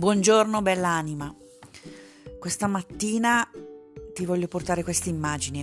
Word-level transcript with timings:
Buongiorno 0.00 0.62
bell'anima. 0.62 1.30
Questa 2.38 2.66
mattina 2.66 3.46
ti 4.14 4.24
voglio 4.24 4.48
portare 4.48 4.82
questa 4.82 5.10
immagine. 5.10 5.62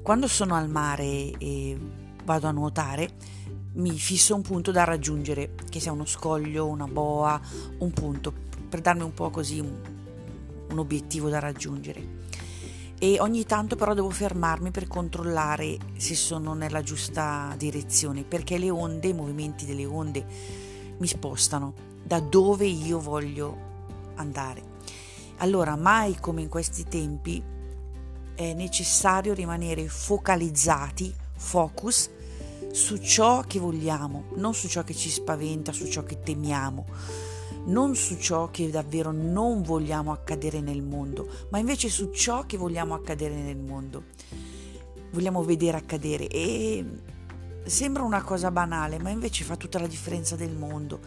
Quando 0.00 0.28
sono 0.28 0.54
al 0.54 0.70
mare 0.70 1.32
e 1.36 1.78
vado 2.24 2.46
a 2.46 2.52
nuotare, 2.52 3.10
mi 3.74 3.90
fisso 3.98 4.34
un 4.34 4.40
punto 4.40 4.70
da 4.70 4.84
raggiungere, 4.84 5.54
che 5.68 5.78
sia 5.78 5.92
uno 5.92 6.06
scoglio, 6.06 6.66
una 6.66 6.86
boa, 6.86 7.38
un 7.80 7.90
punto, 7.90 8.32
per 8.66 8.80
darmi 8.80 9.02
un 9.02 9.12
po' 9.12 9.28
così 9.28 9.60
un, 9.60 9.78
un 10.70 10.78
obiettivo 10.78 11.28
da 11.28 11.38
raggiungere. 11.38 12.24
E 12.98 13.20
ogni 13.20 13.44
tanto 13.44 13.76
però 13.76 13.92
devo 13.92 14.08
fermarmi 14.08 14.70
per 14.70 14.88
controllare 14.88 15.76
se 15.98 16.14
sono 16.14 16.54
nella 16.54 16.80
giusta 16.80 17.54
direzione, 17.58 18.24
perché 18.24 18.56
le 18.56 18.70
onde, 18.70 19.08
i 19.08 19.12
movimenti 19.12 19.66
delle 19.66 19.84
onde 19.84 20.24
mi 20.96 21.06
spostano 21.06 21.92
da 22.02 22.20
dove 22.20 22.64
io 22.64 23.00
voglio 23.00 23.65
andare. 24.16 24.74
Allora, 25.38 25.76
mai 25.76 26.16
come 26.20 26.42
in 26.42 26.48
questi 26.48 26.84
tempi 26.84 27.42
è 28.34 28.52
necessario 28.52 29.32
rimanere 29.32 29.88
focalizzati, 29.88 31.14
focus, 31.36 32.10
su 32.72 32.98
ciò 32.98 33.40
che 33.40 33.58
vogliamo, 33.58 34.24
non 34.34 34.52
su 34.52 34.68
ciò 34.68 34.84
che 34.84 34.94
ci 34.94 35.08
spaventa, 35.08 35.72
su 35.72 35.86
ciò 35.86 36.04
che 36.04 36.20
temiamo, 36.20 36.84
non 37.66 37.94
su 37.94 38.18
ciò 38.18 38.50
che 38.50 38.70
davvero 38.70 39.12
non 39.12 39.62
vogliamo 39.62 40.12
accadere 40.12 40.60
nel 40.60 40.82
mondo, 40.82 41.26
ma 41.50 41.58
invece 41.58 41.88
su 41.88 42.10
ciò 42.10 42.44
che 42.44 42.56
vogliamo 42.56 42.94
accadere 42.94 43.34
nel 43.34 43.56
mondo. 43.56 44.04
Vogliamo 45.12 45.42
vedere 45.42 45.78
accadere 45.78 46.26
e 46.28 46.84
Sembra 47.66 48.04
una 48.04 48.22
cosa 48.22 48.52
banale, 48.52 49.00
ma 49.00 49.10
invece 49.10 49.42
fa 49.42 49.56
tutta 49.56 49.80
la 49.80 49.88
differenza 49.88 50.36
del 50.36 50.52
mondo, 50.52 51.00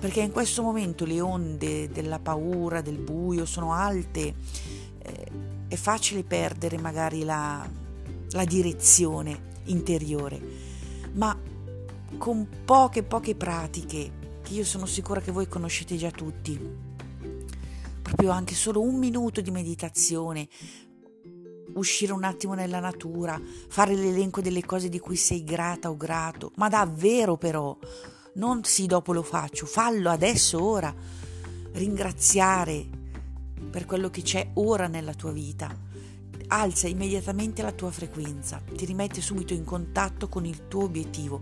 perché 0.00 0.20
in 0.20 0.32
questo 0.32 0.62
momento 0.62 1.04
le 1.04 1.20
onde 1.20 1.90
della 1.90 2.18
paura, 2.18 2.80
del 2.80 2.96
buio 2.96 3.44
sono 3.44 3.74
alte, 3.74 4.34
eh, 5.02 5.30
è 5.68 5.76
facile 5.76 6.24
perdere 6.24 6.78
magari 6.78 7.24
la, 7.24 7.68
la 8.30 8.44
direzione 8.46 9.56
interiore, 9.64 10.40
ma 11.12 11.38
con 12.16 12.48
poche 12.64 13.02
poche 13.02 13.34
pratiche, 13.34 14.12
che 14.42 14.54
io 14.54 14.64
sono 14.64 14.86
sicura 14.86 15.20
che 15.20 15.30
voi 15.30 15.46
conoscete 15.46 15.98
già 15.98 16.10
tutti, 16.10 16.58
proprio 18.00 18.30
anche 18.30 18.54
solo 18.54 18.80
un 18.80 18.96
minuto 18.98 19.42
di 19.42 19.50
meditazione, 19.50 20.48
uscire 21.78 22.12
un 22.12 22.24
attimo 22.24 22.54
nella 22.54 22.80
natura, 22.80 23.40
fare 23.68 23.94
l'elenco 23.94 24.40
delle 24.40 24.64
cose 24.64 24.88
di 24.88 24.98
cui 24.98 25.16
sei 25.16 25.44
grata 25.44 25.90
o 25.90 25.96
grato, 25.96 26.52
ma 26.56 26.68
davvero 26.68 27.36
però, 27.36 27.76
non 28.34 28.64
sì 28.64 28.86
dopo 28.86 29.12
lo 29.12 29.22
faccio, 29.22 29.66
fallo 29.66 30.10
adesso, 30.10 30.62
ora, 30.62 30.94
ringraziare 31.72 32.86
per 33.70 33.86
quello 33.86 34.10
che 34.10 34.22
c'è 34.22 34.50
ora 34.54 34.86
nella 34.86 35.14
tua 35.14 35.32
vita, 35.32 35.74
alza 36.48 36.88
immediatamente 36.88 37.62
la 37.62 37.72
tua 37.72 37.90
frequenza, 37.90 38.62
ti 38.74 38.84
rimette 38.84 39.20
subito 39.20 39.54
in 39.54 39.64
contatto 39.64 40.28
con 40.28 40.44
il 40.44 40.68
tuo 40.68 40.84
obiettivo, 40.84 41.40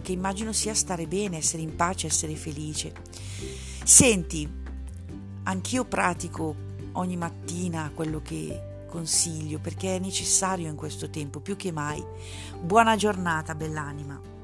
che 0.00 0.12
immagino 0.12 0.52
sia 0.52 0.74
stare 0.74 1.06
bene, 1.06 1.38
essere 1.38 1.62
in 1.62 1.74
pace, 1.74 2.06
essere 2.06 2.34
felice. 2.36 2.92
Senti, 3.84 4.48
anch'io 5.42 5.84
pratico 5.84 6.54
ogni 6.92 7.16
mattina 7.16 7.90
quello 7.94 8.20
che 8.20 8.67
consiglio 8.88 9.58
perché 9.58 9.96
è 9.96 9.98
necessario 9.98 10.68
in 10.68 10.76
questo 10.76 11.08
tempo 11.10 11.40
più 11.40 11.56
che 11.56 11.70
mai. 11.70 12.02
Buona 12.60 12.96
giornata, 12.96 13.54
bell'anima. 13.54 14.37